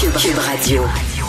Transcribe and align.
Cube 0.00 0.38
Radio. 0.40 1.19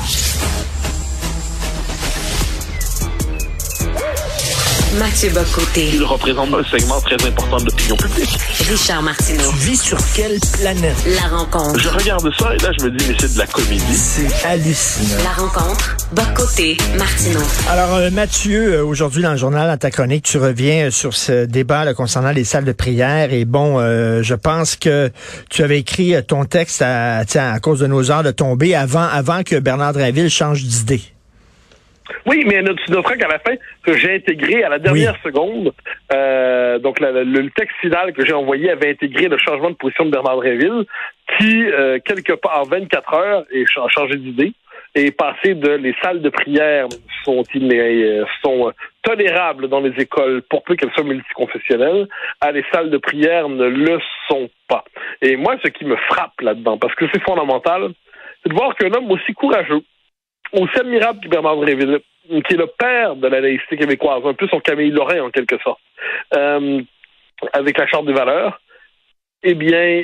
Mathieu 4.99 5.29
Bocoté. 5.29 5.89
Il 5.93 6.03
représente 6.03 6.53
un 6.53 6.63
segment 6.63 6.99
très 6.99 7.15
important 7.25 7.57
de 7.57 7.65
l'opinion 7.65 7.95
publique. 7.95 8.37
Richard 8.69 9.01
Martineau. 9.01 9.49
Tu 9.51 9.69
vis 9.69 9.81
sur 9.81 9.97
quelle 10.13 10.37
planète? 10.59 10.95
La 11.07 11.37
rencontre. 11.37 11.79
Je 11.79 11.87
regarde 11.87 12.29
ça 12.37 12.53
et 12.53 12.57
là, 12.57 12.71
je 12.77 12.85
me 12.85 12.91
dis, 12.91 13.05
mais 13.07 13.15
c'est 13.17 13.33
de 13.33 13.37
la 13.37 13.47
comédie. 13.47 13.95
C'est 13.95 14.45
hallucinant. 14.45 15.23
La 15.23 15.31
rencontre. 15.31 15.95
Bocoté. 16.11 16.77
Martineau. 16.97 17.39
Alors, 17.69 17.95
euh, 17.95 18.11
Mathieu, 18.11 18.73
euh, 18.73 18.83
aujourd'hui 18.83 19.23
dans 19.23 19.31
le 19.31 19.37
journal, 19.37 19.69
dans 19.69 19.77
ta 19.77 19.91
chronique, 19.91 20.25
tu 20.25 20.37
reviens 20.37 20.87
euh, 20.87 20.91
sur 20.91 21.13
ce 21.13 21.45
débat 21.45 21.85
là, 21.85 21.93
concernant 21.93 22.31
les 22.31 22.43
salles 22.43 22.65
de 22.65 22.73
prière. 22.73 23.31
Et 23.31 23.45
bon, 23.45 23.79
euh, 23.79 24.21
je 24.23 24.35
pense 24.35 24.75
que 24.75 25.09
tu 25.49 25.63
avais 25.63 25.79
écrit 25.79 26.15
ton 26.27 26.43
texte 26.43 26.81
à, 26.81 27.23
tiens, 27.25 27.53
à 27.53 27.59
cause 27.61 27.79
de 27.79 27.87
nos 27.87 28.11
heures 28.11 28.23
de 28.23 28.31
tomber 28.31 28.75
avant, 28.75 29.07
avant 29.07 29.43
que 29.43 29.57
Bernard 29.57 29.93
Drinville 29.93 30.29
change 30.29 30.63
d'idée. 30.63 31.01
Oui, 32.25 32.43
mais 32.45 32.63
tu 32.85 32.91
noteras 32.91 33.15
qu'à 33.17 33.27
la 33.27 33.39
fin, 33.39 33.55
que 33.83 33.93
j'ai 33.93 34.15
intégré 34.15 34.63
à 34.63 34.69
la 34.69 34.79
dernière 34.79 35.15
seconde, 35.23 35.73
euh, 36.13 36.77
donc 36.79 36.99
la- 36.99 37.11
la- 37.11 37.23
le 37.23 37.49
texte 37.51 37.75
final 37.81 38.13
que 38.13 38.25
j'ai 38.25 38.33
envoyé 38.33 38.69
avait 38.69 38.91
intégré 38.91 39.27
le 39.27 39.37
changement 39.37 39.69
de 39.71 39.75
position 39.75 40.05
de 40.05 40.11
Bernard 40.11 40.37
Drinville, 40.37 40.85
qui, 41.37 41.63
euh, 41.65 41.99
quelque 42.03 42.33
part 42.33 42.59
en 42.61 42.63
24 42.63 43.13
heures, 43.13 43.43
est 43.51 43.65
ch- 43.67 43.77
a 43.83 43.87
changé 43.89 44.17
d'idée 44.17 44.53
et 44.95 45.05
est 45.07 45.11
passé 45.17 45.55
de 45.55 45.71
les 45.71 45.95
salles 46.01 46.21
de 46.21 46.29
prière 46.29 46.87
sont, 47.23 47.43
in- 47.55 47.69
euh, 47.71 48.25
sont 48.43 48.67
euh, 48.67 48.71
tolérables 49.03 49.67
dans 49.67 49.79
les 49.79 49.93
écoles 50.01 50.41
pour 50.49 50.63
peu 50.63 50.75
qu'elles 50.75 50.91
soient 50.93 51.03
multiconfessionnelles, 51.03 52.07
à 52.41 52.51
les 52.51 52.63
salles 52.73 52.89
de 52.89 52.97
prière 52.97 53.47
ne 53.49 53.65
le 53.67 53.99
sont 54.27 54.49
pas. 54.67 54.83
Et 55.21 55.37
moi, 55.37 55.55
ce 55.63 55.69
qui 55.69 55.85
me 55.85 55.95
frappe 55.95 56.39
là-dedans, 56.41 56.77
parce 56.77 56.93
que 56.95 57.05
c'est 57.13 57.23
fondamental, 57.23 57.89
c'est 58.43 58.49
de 58.49 58.53
voir 58.55 58.75
qu'un 58.75 58.91
homme 58.93 59.09
aussi 59.11 59.33
courageux, 59.33 59.81
aussi 60.53 60.77
admirable 60.79 61.19
que 61.23 61.29
Bernard 61.29 61.55
Drinville, 61.57 61.99
qui 62.27 62.53
est 62.53 62.57
le 62.57 62.67
père 62.67 63.15
de 63.15 63.27
la 63.27 63.41
laïcité 63.41 63.77
québécoise, 63.77 64.21
un 64.25 64.33
peu 64.33 64.47
son 64.47 64.59
Camille 64.59 64.91
Lorrain 64.91 65.21
en 65.21 65.29
quelque 65.29 65.57
sorte, 65.61 65.81
euh, 66.35 66.81
avec 67.53 67.77
la 67.77 67.87
Charte 67.87 68.05
des 68.05 68.13
valeurs, 68.13 68.59
eh 69.43 69.55
bien, 69.55 70.03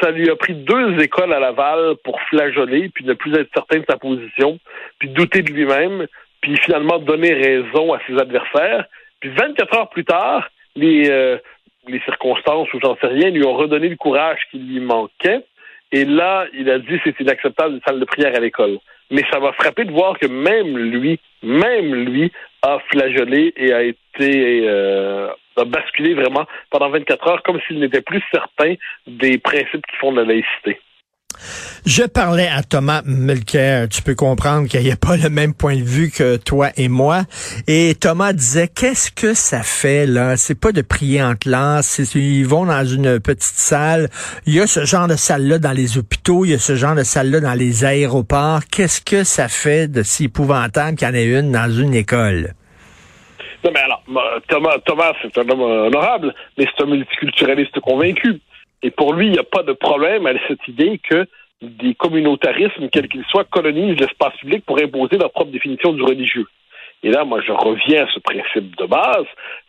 ça 0.00 0.10
lui 0.10 0.28
a 0.28 0.36
pris 0.36 0.54
deux 0.54 1.00
écoles 1.00 1.32
à 1.32 1.38
Laval 1.38 1.94
pour 2.02 2.20
flageoler, 2.22 2.88
puis 2.88 3.04
ne 3.04 3.14
plus 3.14 3.32
être 3.34 3.50
certain 3.54 3.78
de 3.78 3.84
sa 3.88 3.96
position, 3.96 4.58
puis 4.98 5.08
douter 5.08 5.42
de 5.42 5.52
lui-même, 5.52 6.06
puis 6.40 6.56
finalement 6.56 6.98
donner 6.98 7.32
raison 7.32 7.92
à 7.92 8.00
ses 8.06 8.18
adversaires. 8.18 8.86
Puis 9.20 9.30
24 9.30 9.76
heures 9.76 9.90
plus 9.90 10.04
tard, 10.04 10.50
les, 10.74 11.08
euh, 11.08 11.38
les 11.86 12.00
circonstances 12.00 12.72
ou 12.74 12.80
j'en 12.80 12.96
sais 12.96 13.06
rien 13.06 13.30
lui 13.30 13.44
ont 13.44 13.54
redonné 13.54 13.88
le 13.88 13.96
courage 13.96 14.40
qui 14.50 14.58
lui 14.58 14.80
manquait. 14.80 15.44
Et 15.92 16.04
là, 16.04 16.46
il 16.54 16.70
a 16.70 16.78
dit 16.78 17.00
c'est 17.04 17.18
inacceptable 17.20 17.74
une 17.74 17.80
salle 17.86 18.00
de 18.00 18.04
prière 18.04 18.34
à 18.34 18.40
l'école. 18.40 18.78
Mais 19.10 19.22
ça 19.30 19.40
m'a 19.40 19.52
frappé 19.52 19.84
de 19.84 19.92
voir 19.92 20.18
que 20.18 20.26
même 20.26 20.76
lui, 20.76 21.20
même 21.42 21.94
lui, 21.94 22.32
a 22.62 22.78
flageolé 22.90 23.52
et 23.56 23.72
a 23.72 23.82
été 23.82 24.68
euh, 24.68 25.28
a 25.56 25.64
basculé 25.64 26.14
vraiment 26.14 26.46
pendant 26.70 26.90
24 26.90 27.28
heures 27.28 27.42
comme 27.42 27.60
s'il 27.66 27.80
n'était 27.80 28.00
plus 28.00 28.22
certain 28.32 28.74
des 29.06 29.38
principes 29.38 29.84
qui 29.90 29.96
font 29.96 30.12
de 30.12 30.20
la 30.20 30.26
laïcité. 30.26 30.80
Je 31.84 32.04
parlais 32.04 32.46
à 32.46 32.62
Thomas 32.62 33.02
Mulcair. 33.04 33.88
Tu 33.88 34.02
peux 34.02 34.14
comprendre 34.14 34.68
qu'il 34.68 34.82
n'y 34.82 34.92
a 34.92 34.96
pas 34.96 35.16
le 35.16 35.28
même 35.28 35.52
point 35.52 35.74
de 35.74 35.82
vue 35.82 36.12
que 36.12 36.36
toi 36.36 36.68
et 36.76 36.88
moi. 36.88 37.22
Et 37.66 37.96
Thomas 38.00 38.32
disait, 38.32 38.68
qu'est-ce 38.68 39.10
que 39.10 39.34
ça 39.34 39.64
fait, 39.64 40.06
là? 40.06 40.36
C'est 40.36 40.54
pas 40.58 40.70
de 40.70 40.82
prier 40.82 41.20
en 41.20 41.34
classe. 41.34 41.98
Ils 42.14 42.46
vont 42.46 42.66
dans 42.66 42.84
une 42.84 43.18
petite 43.18 43.42
salle. 43.42 44.10
Il 44.46 44.54
y 44.54 44.60
a 44.60 44.68
ce 44.68 44.84
genre 44.84 45.08
de 45.08 45.16
salle-là 45.16 45.58
dans 45.58 45.72
les 45.72 45.98
hôpitaux. 45.98 46.44
Il 46.44 46.52
y 46.52 46.54
a 46.54 46.58
ce 46.58 46.76
genre 46.76 46.94
de 46.94 47.02
salle-là 47.02 47.40
dans 47.40 47.54
les 47.54 47.84
aéroports. 47.84 48.60
Qu'est-ce 48.70 49.00
que 49.00 49.24
ça 49.24 49.48
fait 49.48 49.88
de 49.88 50.04
si 50.04 50.26
épouvantable 50.26 50.96
qu'il 50.96 51.08
y 51.08 51.10
en 51.10 51.14
ait 51.14 51.26
une 51.26 51.50
dans 51.50 51.68
une 51.68 51.94
école? 51.94 52.54
Non, 53.64 53.72
mais 53.74 53.80
alors, 53.80 54.04
Thomas, 54.48 54.78
Thomas 54.86 55.12
c'est 55.20 55.36
un 55.36 55.48
homme 55.48 55.62
honorable, 55.62 56.32
mais 56.56 56.64
c'est 56.64 56.84
un 56.84 56.86
multiculturaliste 56.86 57.80
convaincu. 57.80 58.40
Et 58.84 58.92
pour 58.92 59.14
lui, 59.14 59.26
il 59.26 59.32
n'y 59.32 59.38
a 59.38 59.44
pas 59.44 59.62
de 59.64 59.72
problème 59.72 60.26
à 60.26 60.32
cette 60.48 60.66
idée 60.68 61.00
que 61.08 61.26
des 61.62 61.94
communautarismes, 61.94 62.88
quels 62.90 63.08
qu'ils 63.08 63.24
soient, 63.24 63.44
colonisent 63.44 63.98
l'espace 63.98 64.34
public 64.36 64.64
pour 64.66 64.78
imposer 64.80 65.16
leur 65.16 65.30
propre 65.30 65.50
définition 65.50 65.92
du 65.92 66.02
religieux. 66.02 66.46
Et 67.04 67.10
là, 67.10 67.24
moi, 67.24 67.40
je 67.40 67.50
reviens 67.50 68.04
à 68.04 68.12
ce 68.12 68.20
principe 68.20 68.76
de 68.76 68.86
base, 68.86 69.26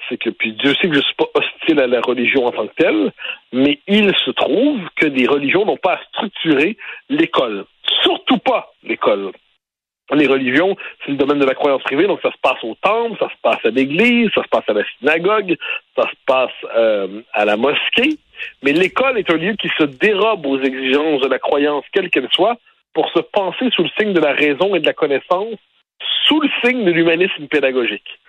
c'est 0.08 0.18
que, 0.18 0.30
puis 0.30 0.54
Dieu 0.54 0.74
sait 0.76 0.88
que 0.88 0.94
je 0.94 1.00
ne 1.00 1.04
suis 1.04 1.16
pas 1.16 1.30
hostile 1.34 1.80
à 1.80 1.88
la 1.88 2.00
religion 2.02 2.46
en 2.46 2.52
tant 2.52 2.68
que 2.68 2.76
telle, 2.76 3.12
mais 3.52 3.80
il 3.88 4.14
se 4.24 4.31
trouve 4.31 4.80
que 4.96 5.08
des 5.08 5.26
religions 5.26 5.66
n'ont 5.66 5.78
pas 5.78 5.94
à 5.94 6.04
structurer 6.09 6.78
l'école. 7.09 7.66
Surtout 8.04 8.38
pas 8.38 8.72
l'école. 8.84 9.31
Les 10.14 10.28
religions, 10.28 10.75
c'est 11.04 11.12
le 11.12 11.18
domaine 11.18 11.40
de 11.40 11.46
la 11.46 11.56
croyance 11.56 11.81
privée, 11.81 12.06
donc 12.06 12.20
ça 12.22 12.31
se 12.31 12.38
passe 12.40 12.64
au 12.64 12.75
temple, 12.81 13.18
ça 13.20 13.30
se 13.30 13.42
passe 13.42 13.66
à 13.66 13.70
l'église, 13.70 14.30
ça 14.36 14.44
se 14.44 14.50
passe 14.50 14.66
à 14.68 14.74
la 14.74 14.84
synagogue, 15.00 15.56
ça 15.96 16.04
se 16.04 16.16
passe 16.28 16.52
euh, 16.75 17.22
à 17.34 17.46
la 17.46 17.58
mosquée. 17.58 18.20
Mais 18.62 18.72
l'école 18.74 19.18
est 19.18 19.30
un 19.30 19.38
lieu 19.38 19.54
qui 19.54 19.70
se 19.78 19.84
dérobe 19.84 20.46
aux 20.46 20.59
exigences 20.59 21.22
de 21.22 21.28
la 21.28 21.40
croyance, 21.40 21.86
quelle 21.92 22.09
qu'elle 22.09 22.30
soit, 22.31 22.58
pour 22.94 23.09
se 23.09 23.20
penser 23.20 23.70
sous 23.72 23.84
le 23.84 23.90
signe 23.98 24.14
de 24.14 24.20
la 24.20 24.34
raison 24.34 24.76
et 24.76 24.80
de 24.80 24.86
la 24.86 24.94
connaissance, 24.94 25.58
sous 26.26 26.42
le 26.42 26.50
signe 26.64 26.86
de 26.86 26.92
l'humanisme 26.92 27.48
pédagogique. 27.48 28.20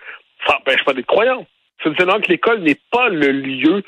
Ça 0.45 0.53
n'empêche 0.53 0.83
pas 0.83 0.93
d'être 0.93 1.05
croyant. 1.05 1.45
C'est 1.83 1.95
seulement 1.97 2.19
que 2.19 2.31
l'école 2.31 2.61
n'est 2.61 2.79
pas 2.91 3.09
le 3.09 3.31
lieu 3.31 3.83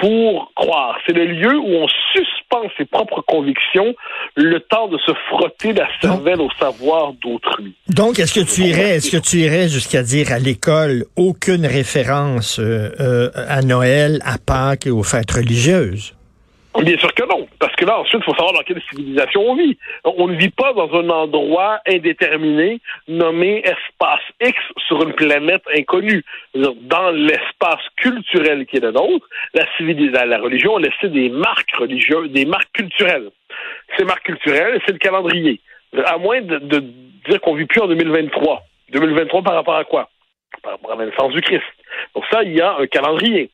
pour 0.00 0.50
croire. 0.54 0.96
C'est 1.06 1.12
le 1.12 1.26
lieu 1.26 1.56
où 1.58 1.74
on 1.74 1.86
suspend 2.12 2.62
ses 2.76 2.84
propres 2.84 3.22
convictions 3.26 3.94
le 4.34 4.60
temps 4.60 4.88
de 4.88 4.98
se 4.98 5.12
frotter 5.28 5.72
la 5.72 5.88
cervelle 6.00 6.40
au 6.40 6.50
savoir 6.58 7.12
d'autrui. 7.22 7.74
Donc, 7.88 8.18
est-ce 8.18 8.34
que 8.34 8.44
tu 8.44 8.62
irais, 8.62 8.96
est-ce 8.96 9.10
que 9.10 9.22
tu 9.22 9.38
irais 9.38 9.68
jusqu'à 9.68 10.02
dire 10.02 10.32
à 10.32 10.38
l'école 10.38 11.04
aucune 11.16 11.66
référence 11.66 12.58
euh, 12.58 12.90
euh, 13.00 13.30
à 13.34 13.62
Noël, 13.62 14.20
à 14.24 14.38
Pâques 14.38 14.86
et 14.86 14.90
aux 14.90 15.02
fêtes 15.02 15.30
religieuses? 15.30 16.14
Bien 16.78 16.96
sûr 16.98 17.12
que 17.14 17.24
non, 17.24 17.48
parce 17.58 17.74
que 17.74 17.84
là, 17.84 17.98
ensuite, 17.98 18.22
il 18.22 18.24
faut 18.24 18.34
savoir 18.34 18.52
dans 18.52 18.62
quelle 18.62 18.80
civilisation 18.90 19.42
on 19.42 19.56
vit. 19.56 19.76
On 20.04 20.28
ne 20.28 20.36
vit 20.36 20.50
pas 20.50 20.72
dans 20.72 20.88
un 20.94 21.08
endroit 21.10 21.80
indéterminé 21.86 22.80
nommé 23.08 23.62
espace 23.64 24.20
X 24.40 24.56
sur 24.86 25.02
une 25.02 25.12
planète 25.14 25.62
inconnue. 25.76 26.24
Dans 26.54 27.10
l'espace 27.10 27.82
culturel 27.96 28.66
qui 28.66 28.76
est 28.76 28.80
le 28.80 28.92
nôtre, 28.92 29.28
la 29.52 29.66
civilisation, 29.76 30.28
la 30.28 30.38
religion 30.38 30.76
a 30.76 30.80
laissé 30.80 31.08
des 31.08 31.28
marques 31.28 31.74
religieuses, 31.76 32.30
des 32.30 32.44
marques 32.44 32.72
culturelles. 32.72 33.30
Ces 33.98 34.04
marques 34.04 34.24
culturelles, 34.24 34.80
c'est 34.86 34.92
le 34.92 34.98
calendrier. 34.98 35.60
À 36.06 36.18
moins 36.18 36.40
de, 36.40 36.58
dire 37.28 37.40
qu'on 37.40 37.56
vit 37.56 37.66
plus 37.66 37.80
en 37.80 37.88
2023. 37.88 38.62
2023 38.92 39.42
par 39.42 39.54
rapport 39.54 39.76
à 39.76 39.84
quoi? 39.84 40.08
Par 40.62 40.72
rapport 40.72 40.92
à 40.92 40.96
la 40.96 41.06
naissance 41.06 41.32
du 41.32 41.40
Christ. 41.40 41.64
Donc 42.14 42.24
ça, 42.30 42.44
il 42.44 42.56
y 42.56 42.60
a 42.60 42.76
un 42.76 42.86
calendrier. 42.86 43.50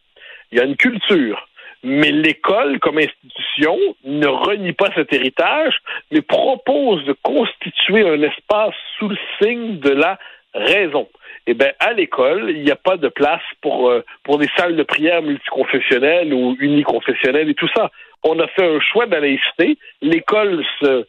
Il 0.53 0.59
y 0.59 0.61
a 0.61 0.65
une 0.65 0.77
culture. 0.77 1.46
Mais 1.89 2.11
l'école, 2.11 2.81
comme 2.81 2.99
institution, 2.99 3.79
ne 4.03 4.27
renie 4.27 4.73
pas 4.73 4.91
cet 4.97 5.13
héritage, 5.13 5.79
mais 6.11 6.21
propose 6.21 7.05
de 7.05 7.15
constituer 7.23 8.09
un 8.09 8.21
espace 8.23 8.75
sous 8.99 9.09
le 9.09 9.17
signe 9.41 9.79
de 9.79 9.91
la 9.91 10.19
raison. 10.53 11.09
Eh 11.47 11.55
bien, 11.55 11.71
à 11.79 11.93
l'école, 11.93 12.51
il 12.51 12.65
n'y 12.65 12.73
a 12.73 12.77
pas 12.77 12.97
de 12.97 13.07
place 13.07 13.45
pour, 13.61 13.89
euh, 13.89 14.05
pour 14.25 14.39
des 14.39 14.49
salles 14.57 14.75
de 14.75 14.83
prière 14.83 15.23
multiconfessionnelles 15.23 16.35
ou 16.35 16.57
uniconfessionnelles 16.59 17.51
et 17.51 17.55
tout 17.55 17.71
ça. 17.77 17.93
On 18.25 18.37
a 18.41 18.49
fait 18.49 18.67
un 18.67 18.81
choix 18.81 19.07
de 19.07 19.13
la. 19.13 19.79
L'école 20.03 20.65
se, 20.81 21.07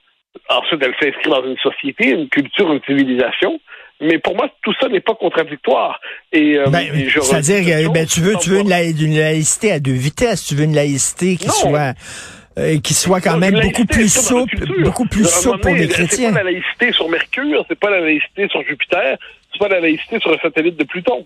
ensuite, 0.48 0.84
elle 0.84 0.94
s'inscrit 1.02 1.32
dans 1.32 1.44
une 1.44 1.58
société, 1.58 2.12
une 2.12 2.30
culture, 2.30 2.72
une 2.72 2.84
civilisation. 2.84 3.60
Mais 4.00 4.20
pour 4.20 4.36
moi, 4.36 4.48
tout 4.64 4.74
ça 4.80 4.88
n'est 4.90 5.00
pas 5.00 5.16
contradictoire. 5.16 6.00
Et, 6.32 6.58
euh, 6.58 6.66
Ben, 6.68 6.82
et 6.96 7.10
c'est-à-dire, 7.10 7.92
ben, 7.92 8.06
tu 8.06 8.22
veux, 8.22 8.36
tu 8.40 8.50
veux 8.52 8.60
une, 8.60 8.70
la... 8.70 8.82
laï- 8.84 9.04
une 9.04 9.18
laïcité 9.18 9.72
à 9.72 9.80
deux 9.80 9.94
vitesses. 9.94 10.46
Tu 10.46 10.56
veux 10.56 10.66
une 10.66 10.76
laïcité 10.76 11.36
qui 11.36 11.48
Non. 11.48 11.54
soit, 11.54 11.94
euh, 12.60 12.80
qui 12.80 12.94
soit 12.94 13.22
quand 13.22 13.34
Non, 13.34 13.40
même 13.40 13.60
beaucoup 13.60 13.86
plus 13.86 14.08
souple, 14.14 14.82
beaucoup 14.84 15.06
plus 15.08 15.28
souple 15.28 15.60
pour 15.60 15.74
les 15.74 15.88
chrétiens. 15.88 16.30
C'est 16.30 16.34
pas 16.34 16.44
la 16.44 16.52
laïcité 16.52 16.92
sur 16.92 17.10
Mercure, 17.10 17.66
c'est 17.68 17.80
pas 17.80 17.90
la 17.90 18.02
laïcité 18.02 18.48
sur 18.50 18.62
Jupiter, 18.68 19.18
c'est 19.52 19.60
pas 19.60 19.68
la 19.70 19.80
laïcité 19.80 20.20
sur 20.20 20.32
un 20.32 20.38
satellite 20.44 20.78
de 20.78 20.84
Pluton. 20.84 21.26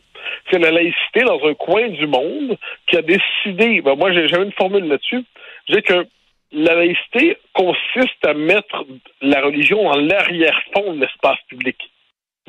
C'est 0.49 0.59
la 0.59 0.71
laïcité 0.71 1.23
dans 1.25 1.39
un 1.45 1.53
coin 1.55 1.89
du 1.89 2.07
monde 2.07 2.57
qui 2.87 2.95
a 2.95 3.01
décidé. 3.01 3.81
Ben 3.81 3.95
moi, 3.95 4.13
j'ai- 4.13 4.27
j'avais 4.29 4.45
une 4.45 4.53
formule 4.53 4.85
là-dessus. 4.85 5.23
Je 5.67 5.75
dis 5.75 5.81
que 5.81 6.05
la 6.53 6.75
laïcité 6.75 7.37
consiste 7.53 8.25
à 8.25 8.33
mettre 8.33 8.85
la 9.21 9.41
religion 9.41 9.83
dans 9.83 9.95
l'arrière-fond 9.97 10.93
de 10.93 11.01
l'espace 11.01 11.37
public, 11.47 11.77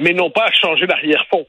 mais 0.03 0.13
non 0.13 0.31
pas 0.31 0.45
à 0.47 0.53
changer 0.53 0.87
l'arrière-fond. 0.87 1.47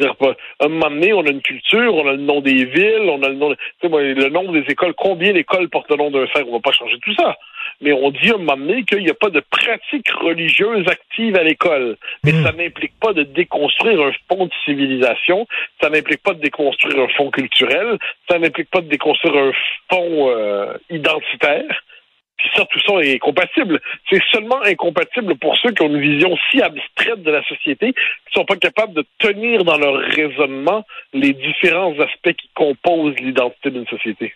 À 0.00 0.66
un 0.66 0.68
moment 0.68 0.90
donné, 0.90 1.12
on 1.12 1.24
a 1.26 1.30
une 1.30 1.40
culture, 1.40 1.94
on 1.94 2.06
a 2.06 2.12
le 2.12 2.18
nom 2.18 2.40
des 2.40 2.64
villes, 2.66 3.08
on 3.08 3.22
a 3.22 3.28
le 3.28 3.34
nom, 3.34 3.54
le 3.82 4.28
nombre 4.28 4.52
des 4.52 4.70
écoles, 4.70 4.94
combien 4.94 5.32
d'écoles 5.32 5.68
portent 5.70 5.90
le 5.90 5.96
nom 5.96 6.10
d'un 6.10 6.26
frère, 6.26 6.46
on 6.46 6.52
va 6.52 6.60
pas 6.60 6.72
changer 6.72 6.98
tout 7.02 7.14
ça. 7.14 7.36
Mais 7.80 7.92
on 7.92 8.10
dit 8.10 8.30
à 8.30 8.34
un 8.34 8.38
moment 8.38 8.56
donné 8.56 8.84
qu'il 8.84 9.02
n'y 9.02 9.10
a 9.10 9.14
pas 9.14 9.30
de 9.30 9.40
pratique 9.40 10.10
religieuse 10.10 10.86
active 10.88 11.36
à 11.36 11.42
l'école. 11.42 11.96
Mais 12.24 12.32
Mm. 12.32 12.44
ça 12.44 12.52
n'implique 12.52 12.92
pas 13.00 13.12
de 13.12 13.22
déconstruire 13.24 14.00
un 14.02 14.12
fond 14.28 14.46
de 14.46 14.52
civilisation, 14.64 15.46
ça 15.80 15.88
n'implique 15.88 16.22
pas 16.22 16.34
de 16.34 16.40
déconstruire 16.40 17.00
un 17.00 17.08
fond 17.08 17.30
culturel, 17.30 17.98
ça 18.30 18.38
n'implique 18.38 18.70
pas 18.70 18.82
de 18.82 18.88
déconstruire 18.88 19.36
un 19.36 19.52
fond 19.90 20.30
euh, 20.30 20.74
identitaire. 20.90 21.82
Puis 22.38 22.48
ça, 22.56 22.64
tout 22.70 22.80
ça 22.86 22.94
est 23.00 23.18
compatible. 23.18 23.80
C'est 24.08 24.22
seulement 24.30 24.62
incompatible 24.62 25.36
pour 25.38 25.56
ceux 25.58 25.72
qui 25.72 25.82
ont 25.82 25.88
une 25.88 26.00
vision 26.00 26.36
si 26.50 26.62
abstraite 26.62 27.22
de 27.22 27.30
la 27.30 27.42
société, 27.44 27.92
qui 27.92 28.32
sont 28.32 28.44
pas 28.44 28.56
capables 28.56 28.94
de 28.94 29.04
tenir 29.18 29.64
dans 29.64 29.76
leur 29.76 29.94
raisonnement 29.94 30.84
les 31.12 31.32
différents 31.32 31.92
aspects 31.98 32.36
qui 32.36 32.48
composent 32.54 33.16
l'identité 33.18 33.70
d'une 33.70 33.86
société. 33.86 34.34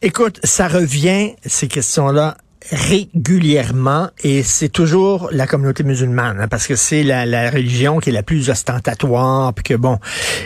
Écoute, 0.00 0.38
ça 0.44 0.68
revient, 0.68 1.34
ces 1.42 1.68
questions-là, 1.68 2.36
régulièrement 2.70 4.08
et 4.22 4.42
c'est 4.42 4.68
toujours 4.68 5.28
la 5.32 5.46
communauté 5.46 5.82
musulmane 5.82 6.40
hein, 6.40 6.48
parce 6.48 6.66
que 6.66 6.76
c'est 6.76 7.02
la, 7.02 7.24
la, 7.24 7.50
religion 7.50 7.98
qui 8.00 8.10
est 8.10 8.12
la 8.12 8.22
plus 8.22 8.50
ostentatoire 8.50 9.54
puis 9.54 9.64
que 9.64 9.74
bon 9.74 9.98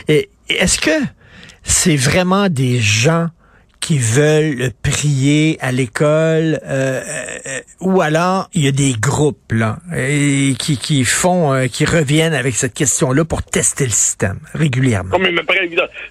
est-ce 0.07 0.81
que 0.81 1.05
c'est 1.65 1.97
vraiment 1.97 2.49
des 2.49 2.79
gens 2.79 3.29
qui 3.85 3.99
veulent 3.99 4.73
prier 4.83 5.59
à 5.61 5.71
l'école 5.71 6.59
euh, 6.65 7.03
euh, 7.03 7.61
ou 7.83 8.01
alors 8.01 8.49
il 8.55 8.65
y 8.65 8.69
a 8.69 8.73
des 8.73 8.95
groupes 8.99 9.53
là 9.53 9.77
et 9.95 10.55
qui, 10.59 10.79
qui 10.79 11.05
font 11.05 11.53
euh, 11.53 11.67
qui 11.67 11.85
reviennent 11.85 12.33
avec 12.33 12.55
cette 12.55 12.73
question-là 12.73 13.27
pour 13.27 13.43
tester 13.43 13.85
le 13.85 13.91
système 13.91 14.39
régulièrement. 14.55 15.19
Non 15.19 15.19
mais, 15.19 15.33
mais 15.33 15.43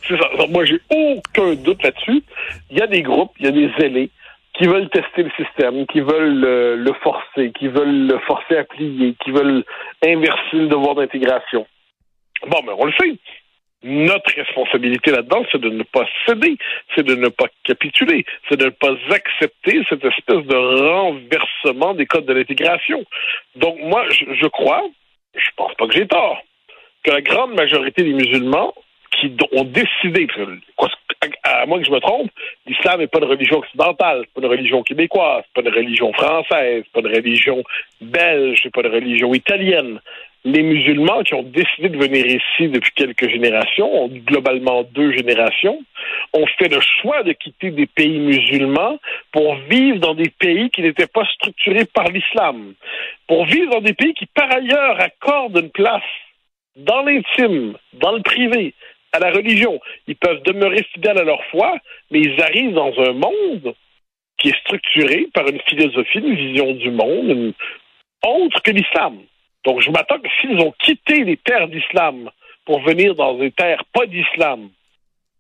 c'est 0.08 0.18
ça. 0.18 0.30
Moi 0.52 0.66
j'ai 0.66 0.80
aucun 0.92 1.56
doute 1.56 1.82
là-dessus. 1.82 2.22
Il 2.70 2.78
y 2.78 2.82
a 2.82 2.86
des 2.86 3.02
groupes, 3.02 3.32
il 3.40 3.46
y 3.48 3.50
a 3.50 3.52
des 3.52 3.72
zélés 3.80 4.12
qui 4.56 4.68
veulent 4.68 4.90
tester 4.92 5.24
le 5.24 5.32
système, 5.32 5.88
qui 5.88 6.02
veulent 6.02 6.40
le, 6.40 6.76
le 6.76 6.94
forcer, 7.02 7.52
qui 7.58 7.70
veulent 7.70 8.06
le 8.06 8.20
forcer 8.28 8.56
à 8.56 8.66
plier, 8.66 9.16
qui 9.24 9.32
veulent 9.32 9.64
inverser 10.06 10.58
le 10.58 10.68
devoir 10.68 10.94
d'intégration. 10.94 11.66
Bon, 12.46 12.60
mais 12.64 12.74
on 12.78 12.86
le 12.86 12.94
sait 13.02 13.18
notre 13.84 14.34
responsabilité 14.36 15.12
là-dedans, 15.12 15.44
c'est 15.52 15.60
de 15.60 15.70
ne 15.70 15.84
pas 15.84 16.06
céder, 16.26 16.58
c'est 16.96 17.06
de 17.06 17.16
ne 17.16 17.28
pas 17.28 17.48
capituler, 17.64 18.26
c'est 18.50 18.58
de 18.58 18.66
ne 18.66 18.70
pas 18.70 18.94
accepter 19.12 19.82
cette 19.90 20.04
espèce 20.04 20.46
de 20.46 20.56
renversement 20.56 21.94
des 21.94 22.06
codes 22.06 22.26
de 22.26 22.34
l'intégration. 22.34 23.04
Donc 23.56 23.78
moi, 23.80 24.06
je, 24.10 24.48
crois, 24.48 24.84
je 25.36 25.50
pense 25.58 25.74
pas 25.76 25.88
que 25.88 25.94
j'ai 25.94 26.08
tort, 26.08 26.42
que 27.04 27.12
la 27.12 27.22
grande 27.22 27.54
majorité 27.56 28.04
des 28.04 28.14
musulmans 28.14 28.74
qui 29.12 29.36
ont 29.52 29.66
décidé, 29.66 30.28
à 31.44 31.66
moins 31.66 31.80
que 31.80 31.86
je 31.86 31.92
me 31.92 32.00
trompe, 32.00 32.32
l'islam 32.66 33.00
n'est 33.00 33.08
pas 33.08 33.20
une 33.20 33.26
religion 33.26 33.60
occidentale, 33.60 34.24
c'est 34.26 34.34
pas 34.34 34.48
une 34.48 34.52
religion 34.52 34.84
québécoise, 34.84 35.44
c'est 35.46 35.62
pas 35.62 35.70
une 35.70 35.76
religion 35.76 36.12
française, 36.14 36.84
c'est 36.86 36.92
pas 36.92 37.08
une 37.08 37.16
religion 37.16 37.64
belge, 38.02 38.60
c'est 38.64 38.74
pas 38.74 38.82
une 38.82 38.94
religion 38.94 39.34
italienne 39.34 40.00
les 40.46 40.62
musulmans 40.62 41.24
qui 41.24 41.34
ont 41.36 41.44
décidé 41.44 41.90
de 41.90 41.98
venir 41.98 42.26
ici 42.26 42.68
depuis 42.68 42.92
quelques 42.96 43.30
générations, 43.30 44.08
globalement 44.10 44.84
deux 44.84 45.14
générations, 45.14 45.80
ont 46.34 46.46
fait 46.58 46.68
le 46.68 46.82
choix 46.82 47.24
de 47.24 47.32
quitter 47.32 47.72
des 47.72 47.88
pays 47.88 48.20
musulmans 48.20 49.00
pour 49.32 49.56
vivre 49.70 50.00
dans 50.00 50.16
des 50.16 50.30
pays 50.30 50.70
qui 50.70 50.82
n'étaient 50.82 51.08
pas 51.08 51.26
structurés 51.36 51.86
par 51.86 52.08
l'islam, 52.10 52.74
pour 53.28 53.46
vivre 53.46 53.72
dans 53.72 53.82
des 53.82 53.94
pays 53.94 54.14
qui, 54.14 54.26
par 54.26 54.52
ailleurs, 54.52 55.00
accordent 55.00 55.58
une 55.58 55.72
place 55.72 56.04
dans 56.76 57.04
l'intime, 57.04 57.78
dans 57.94 58.12
le 58.12 58.22
privé, 58.22 58.74
à 59.14 59.20
la 59.20 59.32
religion. 59.32 59.80
Ils 60.08 60.16
peuvent 60.16 60.42
demeurer 60.44 60.84
fidèles 60.94 61.20
à 61.20 61.24
leur 61.24 61.44
foi, 61.46 61.78
mais 62.12 62.20
ils 62.20 62.42
arrivent 62.42 62.74
dans 62.74 62.92
un 63.00 63.14
monde 63.14 63.76
qui 64.40 64.50
est 64.50 64.60
structuré 64.62 65.28
par 65.34 65.48
une 65.48 65.62
philosophie, 65.62 66.20
une 66.20 66.36
vision 66.36 66.74
du 66.74 66.92
monde 66.92 67.54
autre 68.26 68.62
que 68.62 68.72
l'islam. 68.72 69.20
Donc, 69.66 69.82
je 69.82 69.92
m'attends 69.92 70.20
que 70.20 70.30
s'ils 70.42 70.60
ont 70.60 70.74
quitté 70.80 71.24
les 71.24 71.38
terres 71.38 71.68
d'islam 71.68 72.30
pour 72.66 72.82
venir 72.82 73.16
dans 73.16 73.36
des 73.36 73.52
terres 73.52 73.84
pas 73.94 74.06
d'islam, 74.06 74.70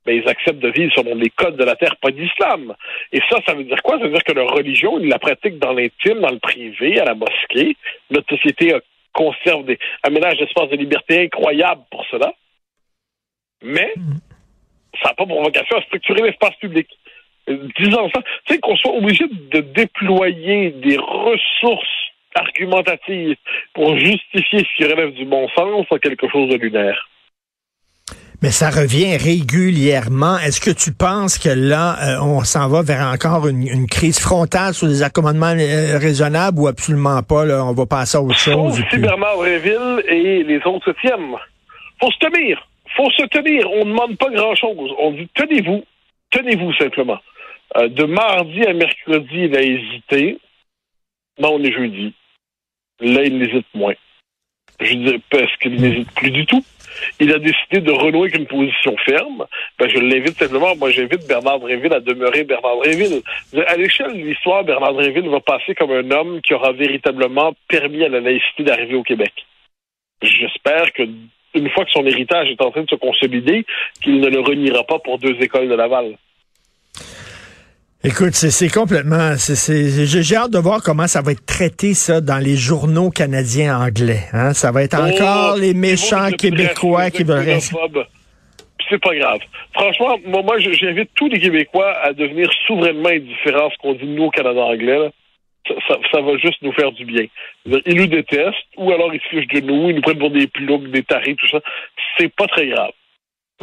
ben, 0.06 0.22
ils 0.22 0.28
acceptent 0.28 0.60
de 0.60 0.70
vivre 0.70 0.92
selon 0.96 1.16
les 1.16 1.30
codes 1.30 1.56
de 1.56 1.64
la 1.64 1.75
terre 1.75 1.96
pas 1.98 2.12
d'islam. 2.12 2.75
Et 3.12 3.20
ça, 3.30 3.40
ça 3.46 3.54
veut 3.54 3.64
dire 3.64 3.81
quoi? 3.84 3.98
Ça 3.98 4.06
veut 4.06 4.12
dire 4.12 4.24
que 4.24 4.34
leur 4.34 4.50
religion, 4.50 5.00
ils 5.00 5.08
la 5.08 5.20
pratiquent 5.20 5.60
dans 5.60 5.74
l'intime, 5.74 6.20
dans 6.20 6.31
le 6.31 6.40
privé, 6.40 7.00
à 7.00 7.06
la 7.06 7.16
mosquée. 7.16 7.78
Notre 8.10 8.36
société 8.36 8.75
conserve 9.14 9.66
des 9.66 9.80
aménages 10.04 10.38
d'espace 10.38 10.70
de 10.70 10.75
liberté 10.75 11.24
incroyables 11.24 11.84
pour 11.90 12.06
cela. 12.08 12.34
Mais 13.62 13.94
ça 15.02 15.10
n'a 15.10 15.14
pas 15.14 15.25
pour 15.25 15.42
vocation 15.42 15.78
à 15.78 15.81
structurer 15.84 16.22
l'espace 16.22 16.56
public. 16.56 16.88
Disons 17.48 18.10
ça, 18.14 18.22
tu 18.46 18.54
sais, 18.54 18.60
qu'on 18.60 18.75
soit 18.75 18.94
obligé 18.94 19.25
de 19.28 19.60
déployer 19.60 20.72
des 20.72 20.98
ressources 20.98 21.88
argumentative 22.35 23.35
pour 23.74 23.97
justifier 23.97 24.59
ce 24.59 24.77
qui 24.77 24.91
relève 24.91 25.13
du 25.13 25.25
bon 25.25 25.47
sens 25.50 25.85
à 25.91 26.00
quelque 26.00 26.27
chose 26.30 26.50
de 26.50 26.56
lunaire. 26.56 27.09
Mais 28.44 28.51
ça 28.51 28.69
revient 28.69 29.15
régulièrement. 29.15 30.38
Est-ce 30.38 30.59
que 30.59 30.69
tu 30.69 30.91
penses 30.91 31.39
que 31.39 31.47
là, 31.47 31.95
euh, 32.03 32.21
on 32.21 32.44
s'en 32.44 32.68
va 32.68 32.81
vers 32.81 33.07
encore 33.07 33.47
une, 33.47 33.88
crise 33.88 34.19
frontale 34.19 34.74
sur 34.74 34.88
des 34.88 35.01
accommodements 35.01 35.56
euh, 35.57 35.97
raisonnables 35.97 36.59
ou 36.59 36.68
absolument 36.68 37.24
pas? 37.24 37.45
Là, 37.45 37.63
on 37.63 37.71
va 37.71 37.85
passer 37.85 38.18
à 38.18 38.21
autre 38.21 38.38
chose. 38.38 38.83
Si 38.91 38.97
Bernard 38.97 39.39
Réville 39.39 40.03
et 40.09 40.44
les 40.44 40.59
autres 40.65 40.91
se 40.91 41.00
tiennent. 41.00 41.38
Faut 42.01 42.12
se 42.12 42.19
tenir. 42.19 42.68
Faut 42.97 43.09
se 43.12 43.24
tenir. 43.27 43.71
On 43.71 43.86
ne 43.86 43.91
demande 43.91 44.18
pas 44.18 44.29
grand-chose. 44.29 44.91
On 45.00 45.12
dit 45.12 45.29
tenez-vous. 45.36 45.86
Tenez-vous 46.31 46.74
simplement. 46.74 47.19
Euh, 47.77 47.88
de 47.88 48.03
mardi 48.03 48.65
à 48.65 48.74
mercredi, 48.74 49.36
il 49.36 49.56
a 49.56 49.62
hésité. 49.62 50.38
Non, 51.39 51.53
on 51.53 51.63
est 51.63 51.71
jeudi. 51.71 52.13
Là, 53.03 53.23
il 53.23 53.38
n'hésite 53.38 53.67
moins. 53.73 53.94
Je 54.79 54.94
dis 54.94 55.21
parce 55.29 55.55
qu'il 55.57 55.79
n'hésite 55.79 56.11
plus 56.15 56.31
du 56.31 56.45
tout. 56.45 56.63
Il 57.19 57.33
a 57.33 57.39
décidé 57.39 57.81
de 57.81 57.91
renouer 57.91 58.29
avec 58.29 58.38
une 58.38 58.47
position 58.47 58.95
ferme. 58.97 59.45
Ben, 59.77 59.89
je 59.89 60.00
l'invite 60.00 60.38
simplement, 60.38 60.75
moi 60.75 60.91
j'invite 60.91 61.27
Bernard 61.27 61.59
Dréville 61.59 61.94
à 61.94 62.00
demeurer 62.00 62.44
Bernard 62.44 62.77
Dréville. 62.77 63.21
À 63.67 63.75
l'échelle 63.75 64.13
de 64.13 64.27
l'histoire, 64.27 64.63
Bernard 64.63 64.94
Dréville 64.94 65.27
va 65.29 65.39
passer 65.39 65.75
comme 65.75 65.91
un 65.91 66.09
homme 66.11 66.41
qui 66.41 66.53
aura 66.53 66.71
véritablement 66.71 67.53
permis 67.67 68.03
à 68.03 68.09
la 68.09 68.19
laïcité 68.19 68.63
d'arriver 68.63 68.95
au 68.95 69.03
Québec. 69.03 69.33
J'espère 70.21 70.94
que 70.94 71.03
une 71.55 71.69
fois 71.69 71.85
que 71.85 71.91
son 71.91 72.05
héritage 72.05 72.50
est 72.50 72.61
en 72.61 72.71
train 72.71 72.83
de 72.83 72.89
se 72.89 72.95
consolider, 72.95 73.65
qu'il 74.01 74.19
ne 74.19 74.27
le 74.27 74.39
reniera 74.39 74.83
pas 74.83 75.00
pour 75.00 75.19
deux 75.19 75.35
écoles 75.39 75.69
de 75.69 75.75
Laval. 75.75 76.17
Écoute, 78.05 78.33
c'est 78.33 78.67
complètement. 78.67 79.35
J'ai 79.38 80.35
hâte 80.35 80.51
de 80.51 80.59
voir 80.59 80.83
comment 80.83 81.07
ça 81.07 81.21
va 81.21 81.31
être 81.31 81.45
traité 81.45 81.94
ça 81.94 82.19
dans 82.19 82.38
les 82.38 82.57
journaux 82.57 83.09
canadiens 83.09 83.79
anglais. 83.79 84.27
Hein? 84.33 84.53
Ça 84.53 84.73
va 84.73 84.83
être 84.83 84.97
oh, 85.00 85.07
encore 85.07 85.55
les 85.55 85.73
méchants 85.73 86.29
québécois 86.31 87.11
qui 87.11 87.23
veulent 87.23 87.45
rester. 87.45 87.77
C'est 88.89 89.01
pas 89.01 89.15
grave. 89.15 89.39
Franchement, 89.73 90.17
moi, 90.25 90.41
moi 90.44 90.59
j'invite 90.59 91.11
tous 91.15 91.29
les 91.29 91.39
Québécois 91.39 91.94
à 92.03 92.11
devenir 92.11 92.51
souverainement 92.67 93.07
indifférents 93.07 93.67
à 93.67 93.71
ce 93.71 93.77
qu'on 93.77 93.94
dit 93.94 94.05
nous 94.05 94.25
au 94.25 94.31
Canada 94.31 94.59
anglais. 94.59 95.09
Ça, 95.65 95.95
ça, 96.11 96.19
va 96.19 96.35
juste 96.38 96.61
nous 96.61 96.73
faire 96.73 96.91
du 96.91 97.05
bien. 97.05 97.25
Ils 97.65 97.95
nous 97.95 98.07
détestent, 98.07 98.67
ou 98.75 98.91
alors 98.91 99.13
ils 99.13 99.22
se 99.22 99.27
fichent 99.29 99.48
de 99.48 99.62
nous, 99.62 99.89
ils 99.89 99.95
nous 99.95 100.01
prennent 100.01 100.19
pour 100.19 100.29
des 100.29 100.48
plombs, 100.48 100.79
des 100.89 101.03
tarés, 101.03 101.36
tout 101.36 101.48
ça. 101.48 101.62
C'est 102.17 102.36
pas 102.36 102.48
très 102.48 102.67
grave 102.67 102.91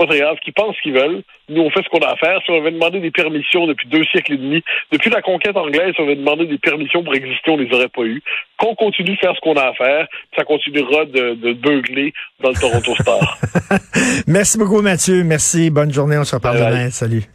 pas 0.01 0.07
très 0.07 0.21
grave, 0.21 0.39
qui 0.43 0.53
pensent 0.53 0.77
qu'ils 0.83 0.95
veulent. 0.95 1.23
Nous, 1.49 1.61
on 1.61 1.71
fait 1.71 1.83
ce 1.83 1.89
qu'on 1.91 1.99
a 1.99 2.13
à 2.13 2.17
faire. 2.17 2.41
Si 2.45 2.51
on 2.51 2.59
avait 2.59 2.71
demandé 2.71 3.01
des 3.01 3.11
permissions 3.11 3.67
depuis 3.67 3.89
deux 3.89 4.05
siècles 4.05 4.35
et 4.35 4.37
demi, 4.39 4.63
depuis 4.93 5.11
la 5.11 5.21
conquête 5.21 5.57
anglaise, 5.57 5.93
si 5.95 6.01
on 6.01 6.05
avait 6.05 6.17
demandé 6.17 6.47
des 6.47 6.59
permissions 6.59 7.05
pour 7.05 7.15
exister, 7.15 7.51
on 7.51 7.57
les 7.59 7.71
aurait 7.75 7.89
pas 7.89 8.03
eues. 8.03 8.23
Qu'on 8.59 8.75
continue 8.75 9.15
de 9.15 9.21
faire 9.21 9.35
ce 9.35 9.41
qu'on 9.41 9.55
a 9.55 9.69
à 9.69 9.75
faire, 9.75 10.07
ça 10.37 10.45
continuera 10.45 11.05
de, 11.05 11.35
de 11.35 11.53
beugler 11.53 12.15
dans 12.41 12.51
le 12.51 12.55
Toronto 12.55 12.95
Star. 13.01 13.39
Merci 14.27 14.59
beaucoup, 14.59 14.81
Mathieu. 14.81 15.23
Merci. 15.23 15.71
Bonne 15.71 15.93
journée. 15.93 16.17
On 16.17 16.25
se 16.25 16.35
reparle 16.35 16.59
demain. 16.59 16.91
Salut. 16.91 17.31